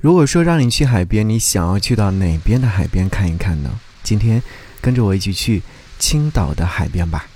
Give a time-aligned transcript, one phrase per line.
[0.00, 3.80] 如果说让你去海边，你想要去到哪边的海边看一看呢？
[4.04, 4.40] 今天
[4.80, 5.60] 跟着我一起去
[5.98, 7.26] 青岛的海边吧。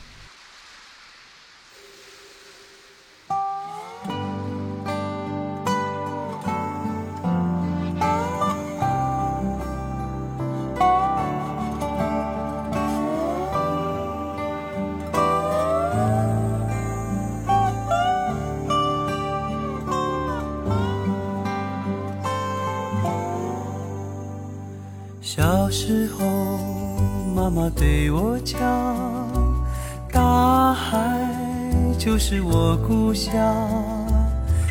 [32.05, 33.33] 就是我故乡，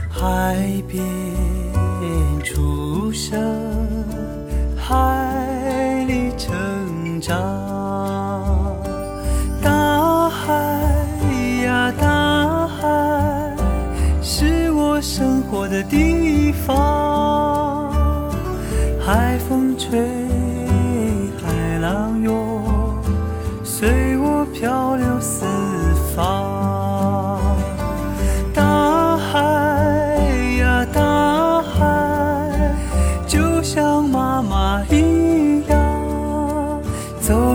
[0.09, 1.01] 海边
[2.43, 3.39] 出生，
[4.75, 7.33] 海里成长。
[9.63, 10.53] 大海
[11.63, 13.55] 呀，大海，
[14.21, 17.89] 是我生活的地方，
[18.99, 20.20] 海风吹。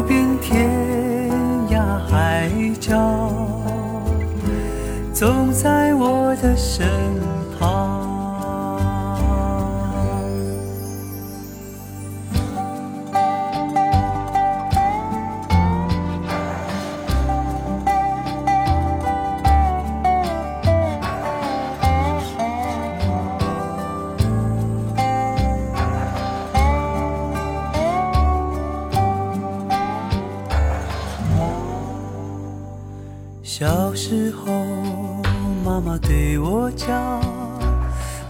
[0.07, 1.31] 遍天
[1.71, 2.95] 涯海角，
[5.13, 6.87] 总在我的身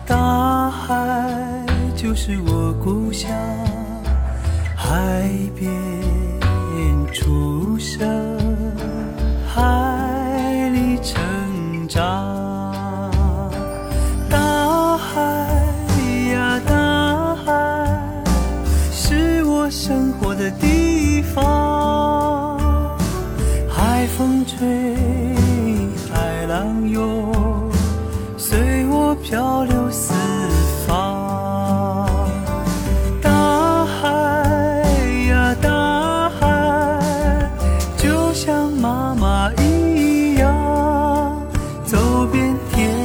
[0.06, 0.96] 大海
[1.94, 3.30] 就是我故乡，
[4.74, 5.68] 海边
[7.12, 8.06] 出生，
[42.70, 42.95] 天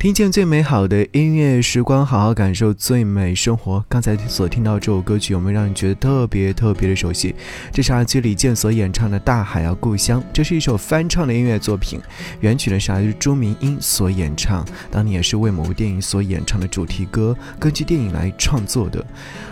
[0.00, 3.84] 听见最美好的音乐时光，好好感受最美生活。
[3.86, 7.34] 刚才所听到这首歌曲，有没有让你觉得特别特别的熟悉？
[7.70, 12.00] 这是来自李健所演唱的《大海啊故乡》，这是一首翻唱的音乐作品，
[12.40, 19.04] 原曲呢是来自朱明英所演唱，当年也是为某部电影所演唱的主题歌，根据电影来创作的。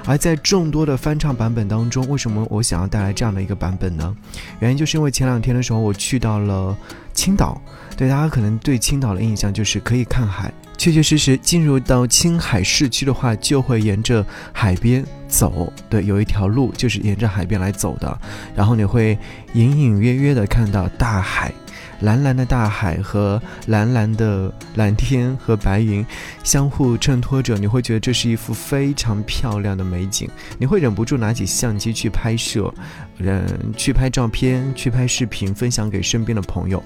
[0.07, 4.17] 而在众多的翻唱版本当中，为什么我想要带来这样的一个版本呢？
[4.61, 6.75] 原因就是因为前两天的时候，我去到了
[7.19, 7.61] 青岛。
[7.97, 15.73] 对大家可能对青岛的印象就是可以看海，确确实实进入到青海市区的话，就会沿着海边走。
[15.91, 18.17] 对，有一条路就是沿着海边来走的，
[18.55, 19.19] 然后你会
[19.53, 21.53] 隐隐约约的看到大海。
[22.01, 26.05] 蓝蓝的大海和蓝蓝的蓝天和白云
[26.45, 30.29] 相互衬托着，你会觉得这是一幅非常漂亮的美景，
[30.59, 32.73] 你会忍不住拿起相机去拍摄，
[33.19, 33.47] 嗯，
[33.77, 36.83] 去拍照片，去拍视频，分享给身边的朋友。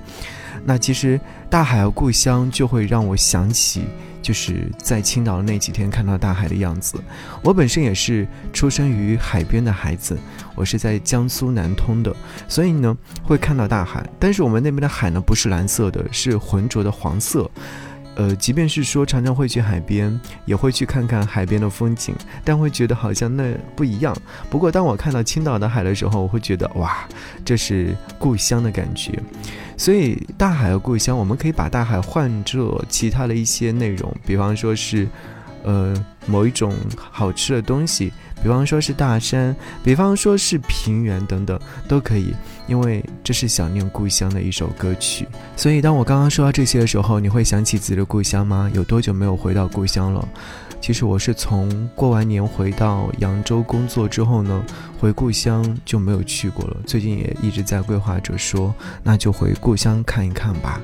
[0.64, 1.20] 那其实
[1.50, 3.84] 大海和故乡就会让我想起。
[4.22, 6.98] 就是在青岛的那几天看到大海的样子。
[7.42, 10.16] 我本身也是出生于海边的孩子，
[10.54, 12.14] 我是在江苏南通的，
[12.48, 14.08] 所以呢会看到大海。
[14.19, 17.50] 但是我们那边的海呢不是蓝色的，是浑浊的黄色。
[18.14, 22.14] 呃，即便是说常常会去海边，也会去看看海边的风景，
[22.44, 24.14] 但会觉得好像那不一样。
[24.50, 27.08] 不过当我看到青岛的海的时候，我会觉得哇，
[27.42, 29.19] 这是故乡的感觉。
[29.82, 35.08] 所以大海和故乡，我们可以把大海换作其他的一些内容，比方说是，
[35.64, 35.93] 呃，
[36.25, 38.12] 某一种好吃的东西。
[38.40, 41.58] 比方说是大山，比方说是平原等等，
[41.88, 42.32] 都可以，
[42.69, 45.26] 因为这是想念故乡的一首歌曲。
[45.56, 48.70] 所以当我刚刚说到这些的时候，你会想起自己的故乡吗？
[48.75, 50.29] 有多久没有回到故乡了？
[50.82, 54.62] 其实我是从过完年回到扬州工作之后呢，
[54.99, 56.76] 回故乡就没有去过了。
[56.84, 60.81] 最近也一直在规划着说，那就回故乡看一看吧。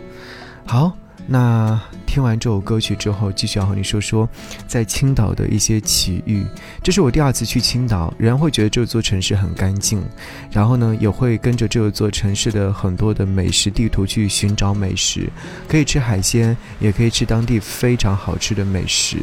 [0.65, 0.97] 好。
[1.31, 4.27] 那听完这首歌曲之后，继续要和你说说
[4.67, 6.43] 在青岛的一些奇遇。
[6.83, 10.03] 这是我第二次去青岛，仍然会觉得这座城市很干净，
[10.51, 15.29] 然后呢，也会跟着这座城市的很多的美食地图去寻找美食，
[15.69, 19.19] 可以吃海鲜，也可以吃当地非常好吃的美食，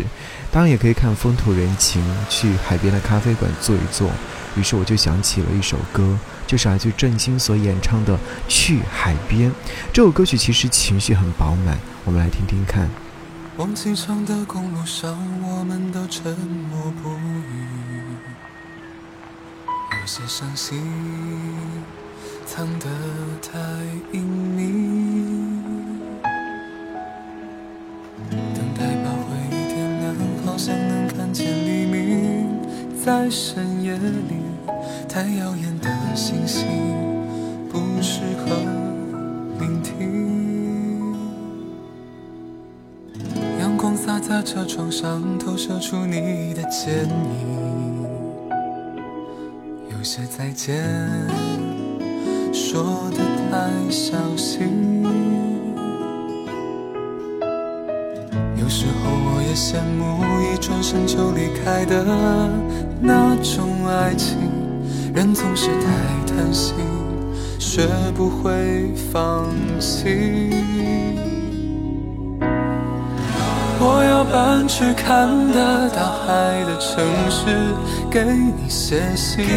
[0.51, 4.11] 当然也可以看风土人情，去海边的咖啡馆坐一坐。
[4.55, 6.17] 于是我就想起了一首歌。
[6.47, 8.15] 就是来自郑兴所演唱的
[8.47, 9.49] 《去海边》
[9.91, 12.89] 这首歌曲，其实情绪很饱满，我们来听听看。
[13.57, 17.65] 往机场的公路上，我们都沉默不语，
[20.01, 20.83] 有些伤心
[22.45, 22.85] 藏得
[23.41, 23.57] 太
[24.11, 24.61] 隐秘，
[28.29, 30.15] 等待把回忆点亮，
[30.45, 32.59] 好像能看见黎明
[33.03, 34.35] 在深夜里。
[35.07, 36.65] 太耀眼的星星
[37.69, 38.55] 不适合
[39.59, 41.13] 聆听，
[43.59, 48.05] 阳光洒在车窗上，投射出你的剪影。
[49.91, 50.81] 有些再见
[52.53, 53.17] 说的
[53.51, 55.03] 太小心，
[58.55, 60.23] 有时候我也羡慕
[60.53, 62.05] 一转身就离开的
[63.01, 64.54] 那种爱情。
[65.15, 65.85] 人总是太
[66.27, 66.75] 贪心，
[67.57, 69.45] 学不会放
[69.79, 70.49] 弃。
[73.79, 77.73] 我要搬去看得到海的城市，
[78.11, 79.47] 给你写信，以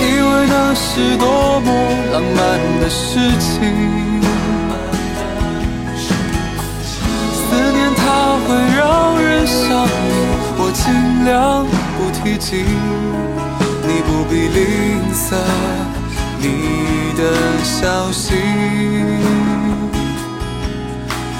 [0.00, 1.68] 为那是多么
[2.10, 3.68] 浪漫的事情。
[7.36, 8.02] 思念它
[8.46, 8.48] 会
[8.78, 9.88] 让人想你，
[10.56, 10.82] 我尽
[11.26, 11.66] 量
[11.98, 12.64] 不提及。
[14.06, 14.60] 不必吝
[15.12, 15.36] 啬
[16.38, 16.44] 你
[17.16, 17.22] 的
[17.62, 18.34] 消息，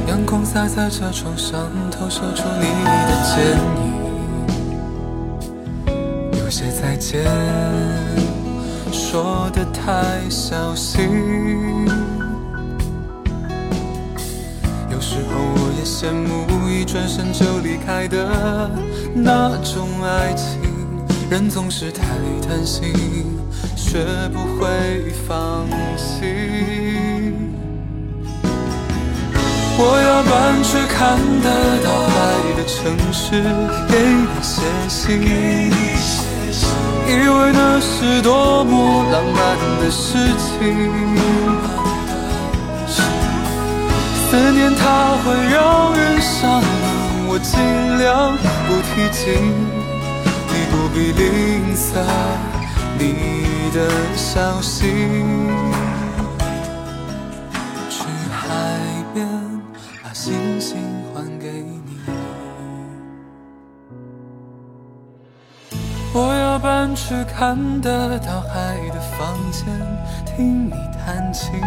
[0.09, 3.37] 阳光洒在车窗上，投射出你的剪
[5.93, 5.95] 影，
[6.39, 7.25] 有些再见。
[8.93, 11.09] 说的太小心，
[14.91, 18.69] 有时候我也羡慕一转身就离开的
[19.15, 20.61] 那种爱情。
[21.31, 22.03] 人总是太
[22.43, 22.93] 贪心，
[23.77, 25.65] 学不会放
[25.97, 27.33] 弃。
[29.79, 32.17] 我要搬去看得到海
[32.57, 33.41] 的城市，
[33.87, 35.23] 给你写信。
[37.09, 39.39] 以为那是多么浪漫
[39.81, 40.51] 的事情，
[44.29, 46.67] 思念它会让人上瘾，
[47.29, 47.55] 我尽
[47.99, 49.23] 量不提及。
[50.49, 51.23] 你不必吝
[51.77, 51.87] 啬
[52.99, 53.03] 你
[53.73, 53.79] 的
[54.17, 54.87] 消息，
[66.57, 69.67] 我要搬去看得到海的房间，
[70.25, 70.73] 听你
[71.05, 71.61] 弹琴，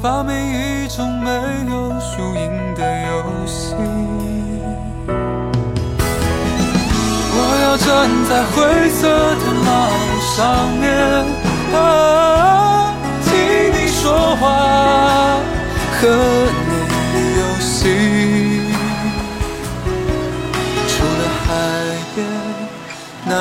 [0.00, 1.30] 发明一种没
[1.70, 3.74] 有输赢的游戏。
[7.36, 10.00] 我要站在灰色的马路
[10.34, 10.40] 上
[10.80, 10.88] 面，
[13.26, 13.28] 听
[13.70, 14.00] 你说
[14.36, 14.42] 话，
[16.00, 16.08] 和
[16.70, 16.72] 你
[17.38, 18.19] 游戏。
[23.30, 23.36] 这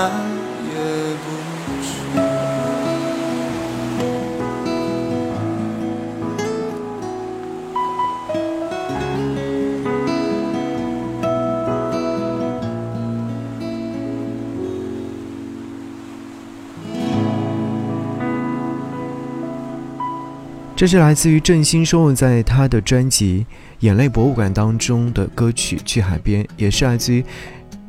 [20.85, 23.43] 是来自于郑兴收录在他的专辑
[23.79, 27.25] 《眼泪博物馆》当中的歌曲《去海边》，也是来自于。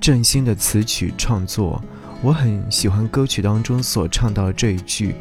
[0.00, 1.82] 振兴的词曲创作。
[2.22, 5.14] 我很喜欢歌曲当中所唱到的这一句，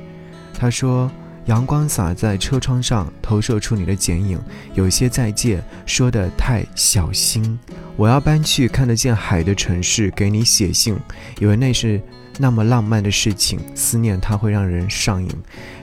[0.54, 1.10] 他说
[1.46, 4.40] ：“阳光洒在车窗上，投射出你的剪影。
[4.74, 7.58] 有些再见说的太小心，
[8.00, 10.98] 我要搬去看得见海的城市，给你写信，
[11.40, 12.02] 以为那是。”
[12.42, 15.30] 那么浪漫的事情，思念它会让人上瘾，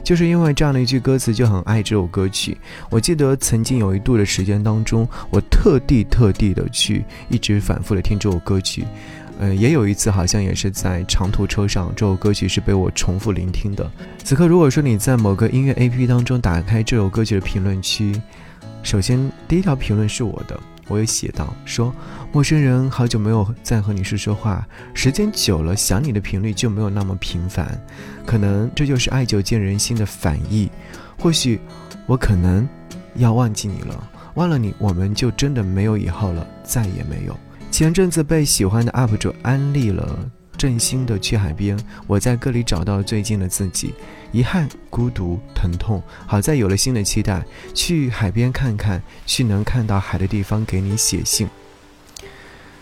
[0.03, 2.57] 就是因为这样的一句歌词，就很爱这首歌曲。
[2.89, 8.87] 我记得曾经有一度的时间当中，我特地特地的去一直反复的听这首歌曲，
[9.39, 13.91] 呃，也有一次好像也是在长途车上，这首歌曲是被我重复聆听的。
[14.25, 18.19] 此刻如果说你在某个音乐 APP 当中打开这首歌曲的评论区，
[18.83, 20.59] 首先第一条评论是我的。
[20.89, 21.95] 我有写到说，
[22.33, 27.81] 陌生人好久没有再和你说说话，时间久了想你的频率就没有那么频繁，
[28.25, 30.71] 可能这就是爱久见人心的反义。
[31.19, 31.61] 或许
[32.07, 32.69] 我可能
[33.15, 37.37] 要忘记你了，忘了你，我们就真的没有以后了，再也没有。
[37.71, 40.31] 前阵子被喜欢的 UP 主安利了。
[40.57, 43.95] 振兴的去海边，我在歌里找到最近的自己，
[44.33, 47.45] 遗憾、孤独、疼痛，好在有了新的期待，
[47.75, 51.49] 去海边看看，去能看到海的地方给你写信。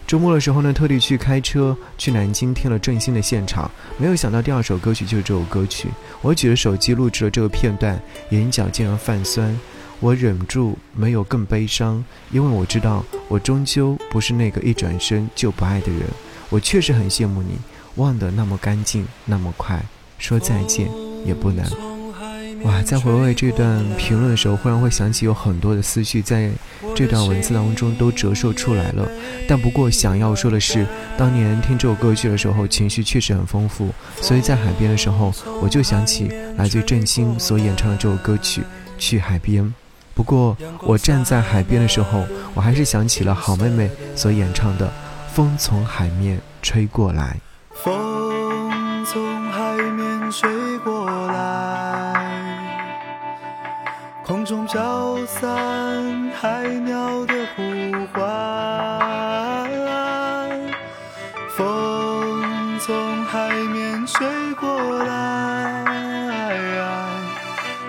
[0.07, 5.89] 周末的时候呢，特地去开车去南京听了振兴的现场，没有想到第二首歌曲就是这首歌曲。
[6.21, 8.01] 我举着手机录制了这个片段，
[8.31, 9.59] 眼角竟然泛酸，
[10.01, 16.03] 我忍住没有更悲伤，因为我知道我终究不是那个一转身就不爱的人。
[16.55, 17.59] 我确实很羡慕你，
[17.97, 19.83] 忘得那么干净，那么快，
[20.19, 20.89] 说再见
[21.27, 21.69] 也不难。
[22.63, 26.49] 哇，在回味这段评论的时候，忽然会想起有很多的思绪在
[26.95, 29.11] 这段文字当中都折射出来了。
[29.49, 30.87] 但不过想要说的是，
[31.19, 38.61] 当年听这首歌曲的时候，情绪确实很丰富，所以在海边的时候，我就想起来自郑兴所演唱的这首歌曲
[38.97, 39.65] 《去海边》。
[40.15, 44.93] 不过我站在海边的时候，我还是想起了好妹妹所演唱的。
[45.35, 47.37] 风从海面吹过来，
[47.73, 52.15] 风从海面吹过来，
[54.25, 57.65] 空中飘散海鸟的呼
[58.13, 58.23] 唤。
[61.57, 64.25] 风从海面吹
[64.55, 65.85] 过来，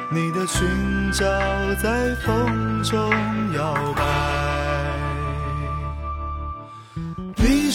[0.10, 0.68] 你的裙
[1.12, 1.24] 角
[1.80, 3.08] 在风中
[3.54, 4.55] 摇摆。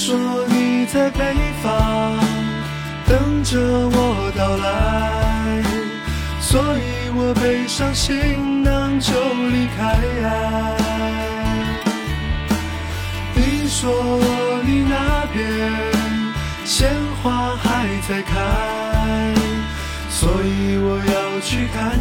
[0.03, 0.17] 说
[0.49, 2.19] 你在北方
[3.07, 5.63] 等着我到来，
[6.41, 9.13] 所以我背上行囊就
[9.51, 10.01] 离开。
[13.35, 13.93] 你说
[14.65, 15.71] 你那边
[16.65, 16.91] 鲜
[17.23, 18.41] 花还在开，
[20.09, 22.01] 所以我要去看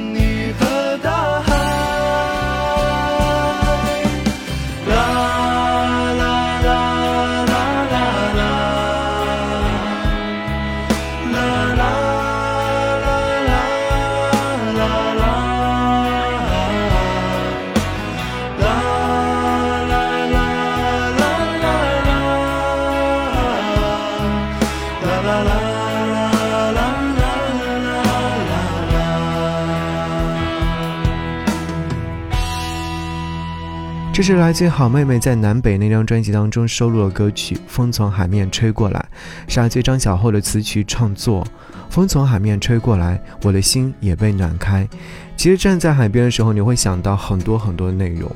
[34.21, 39.03] 这是来自好妹妹在南北那张专辑当中收录的歌曲《风从海面吹过来》，
[39.51, 41.43] 是来自张小厚的词曲创作。
[41.89, 44.87] 风从海面吹过来，我的心也被暖开。
[45.35, 48.31] 其实站在海边的时候，你会想到很多很多内容。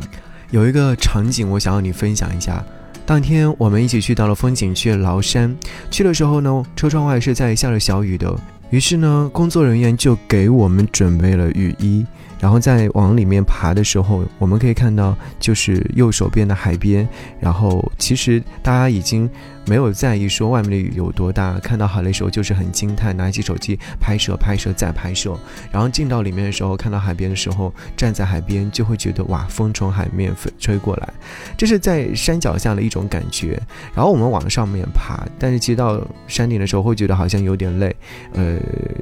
[0.49, 2.65] 有一个场景，我想要你分享一下。
[3.05, 5.55] 当天我们一起去到了风景区崂山，
[5.91, 8.35] 去的时候呢，车窗外是在下着小雨的。
[8.69, 12.05] 于是呢，工作人员就给我们准备了雨衣。
[12.39, 17.07] 然后在往里面爬的时候，我们可以看到，就是右手边的海边。
[17.39, 19.29] 然后其实大家已经。
[19.67, 25.35] 没有在意说外面的雨有多大，看到海的时候就是很惊叹，拿起手机拍摄、拍摄再拍摄。
[25.71, 31.09] 然后进到里面的时候，看到海边的时候，站在海边就会觉得哇，风从海面吹过来，
[31.57, 33.59] 这是在山脚下的一种感觉。
[33.95, 37.95] 然后我们往上面爬，但是其实到山顶的时候会觉得好像有点累。
[38.33, 38.59] 呃，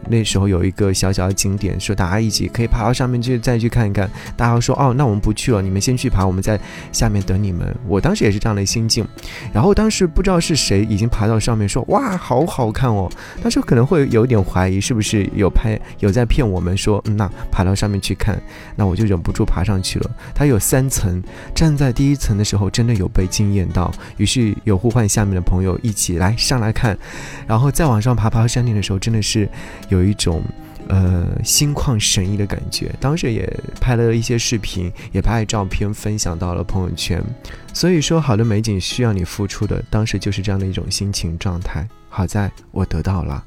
[0.09, 4.09] 那时候有一个小小的景点，说大家一起可以爬到上面去再去看一看。
[4.37, 6.57] 大家说哦，那我们不去了，你们先去爬，我们在
[6.93, 7.75] 下面等你们。
[7.85, 9.05] 我当时也是这样的心境。
[9.51, 10.52] 然后当时不知道是。
[10.53, 13.09] 是谁已经爬到上面说哇好好看哦？
[13.41, 18.39] 他说可能会有点怀疑是不是有拍有在骗我们说嗯那爬到上面去看，
[18.75, 20.11] 那我就忍不住爬上去了。
[20.35, 21.21] 它有三层，
[21.55, 26.97] 站在第一层的时候真的有被惊艳到，于是有呼唤下面的朋友一起来上来看，
[27.47, 29.49] 然后再往上爬爬山顶的时候真的是
[29.89, 30.43] 有一种。
[30.89, 32.93] 呃，心旷神怡的感觉。
[32.99, 33.47] 当时也
[33.79, 37.23] 拍了一些视频，也拍了照片，分享到了朋友圈。
[37.73, 41.87] 所以说，好的美景需要你付出的，当时就是这样的一种心情状态。
[42.09, 43.43] 好在我得到了。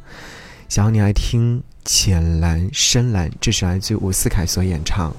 [0.68, 5.14] 想要你来听《浅蓝深蓝》，这是来自伍思凯所演唱。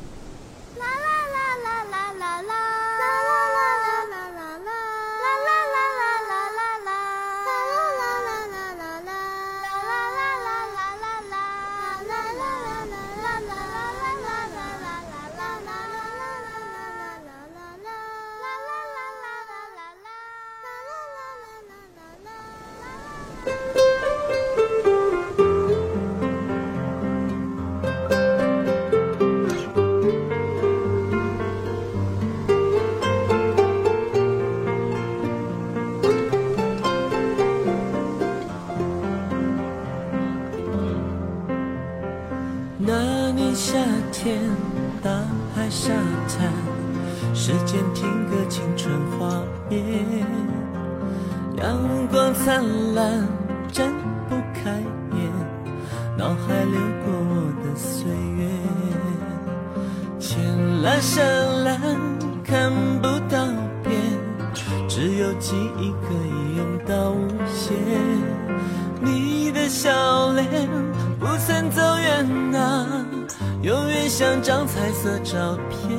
[43.57, 43.74] 夏
[44.11, 44.37] 天，
[45.01, 45.09] 大
[45.55, 45.91] 海，沙
[46.27, 46.48] 滩
[47.33, 49.81] 时间停格，青春画面，
[51.57, 51.75] 阳
[52.11, 53.27] 光灿烂，
[53.72, 53.91] 睁
[54.29, 54.70] 不开
[55.17, 55.31] 眼，
[56.15, 58.05] 脑海流过我的岁
[58.37, 58.48] 月，
[60.20, 60.37] 浅
[60.83, 61.81] 蓝深蓝，
[62.43, 63.43] 看不到
[63.83, 64.00] 边，
[64.87, 67.75] 只有记忆可以用到无限。
[69.01, 70.46] 你的笑脸
[71.20, 73.05] 不曾走远啊，
[73.63, 75.89] 永远像张彩色照片。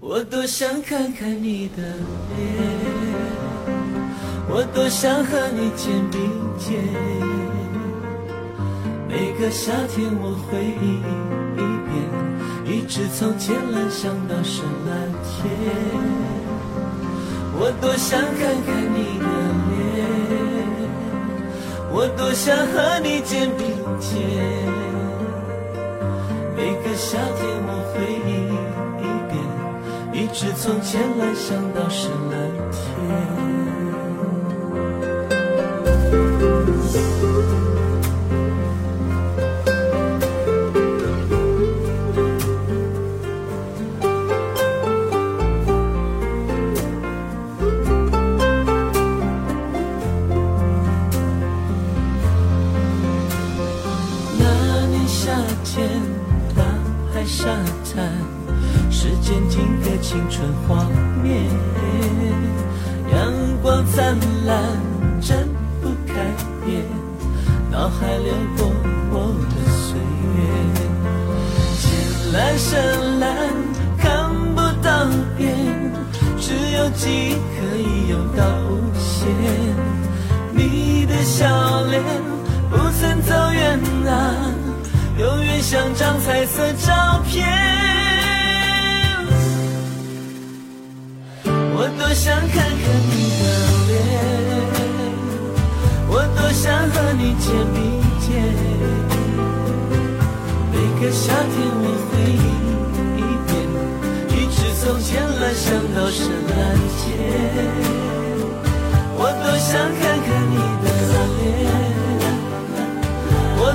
[0.00, 1.96] 我多想看看你的脸，
[4.48, 6.20] 我多想和你肩并
[6.58, 6.78] 肩。
[9.08, 11.00] 每个夏天我回忆
[11.56, 11.58] 一
[11.88, 11.96] 遍，
[12.64, 14.92] 一直从浅蓝想到深蓝
[15.24, 15.50] 天。
[17.60, 19.47] 我多想看看你的脸，
[22.00, 23.66] 我多想和你肩并
[23.98, 24.14] 肩。
[26.54, 28.30] 每个夏天我回忆。
[29.02, 29.34] 一遍，
[30.12, 32.38] 一直从浅蓝想到深蓝
[81.38, 81.46] 笑
[81.84, 82.02] 脸
[82.68, 84.10] 不曾走远啊，
[85.20, 87.46] 永远像张彩色照片。
[91.44, 93.42] 我多想看看你的
[93.86, 93.94] 脸，
[96.08, 97.78] 我多想和你肩并
[98.18, 98.26] 肩。
[100.72, 102.46] 每个夏天我回忆
[103.14, 103.48] 一遍，
[104.34, 105.06] 一直从浅
[105.38, 106.18] 蓝想到深
[106.50, 106.58] 蓝
[106.98, 106.98] 天。
[109.20, 109.70] 我多想
[110.00, 110.27] 看看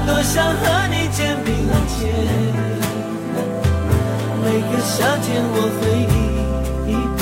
[0.05, 1.53] 多想和你肩并
[1.87, 1.99] 肩。
[4.43, 5.81] 每个夏天我回
[6.13, 6.15] 忆
[6.91, 7.21] 一遍，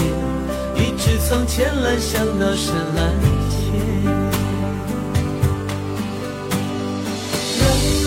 [0.75, 2.99] 一直从浅蓝想到深蓝
[3.49, 3.55] 天。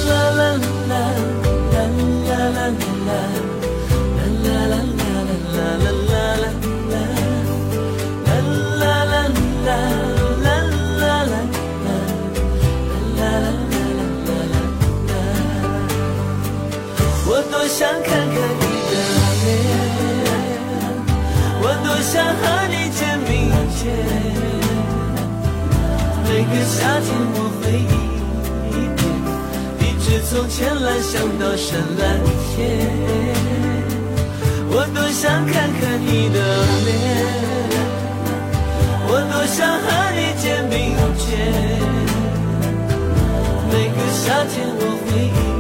[0.07, 0.43] 啦啦
[0.91, 0.95] 啦啦
[1.73, 1.77] 啦
[2.29, 2.61] 啦啦
[3.07, 3.64] 啦。
[17.85, 18.93] 想看看你的
[19.45, 19.47] 脸，
[21.61, 22.43] 我多想和
[22.73, 23.31] 你见明
[23.77, 23.77] 天。
[26.25, 27.93] 每个夏天我会一
[28.97, 29.05] 遍，
[29.81, 31.69] 一直从浅蓝想到深
[31.99, 32.03] 蓝
[32.57, 32.57] 天。
[34.71, 36.39] 我多想看看你的
[36.87, 36.89] 脸，
[39.09, 39.85] 我多想和
[40.17, 41.23] 你见明天。
[43.69, 45.54] 每个夏天我回忆。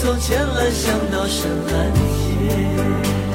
[0.00, 3.27] 从浅蓝想到深蓝天。